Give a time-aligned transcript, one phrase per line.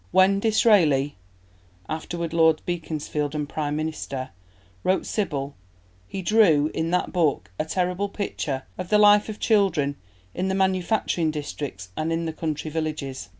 [0.09, 1.15] When Disraeli,
[1.87, 4.31] afterward Lord Beaconsfield and Prime Minister,
[4.83, 5.53] wrote Sybil,
[6.07, 9.97] he drew, in that book, a terrible picture of the life of children
[10.33, 13.29] in the manufacturing districts and in the country villages.